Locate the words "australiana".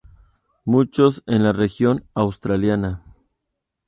2.15-3.03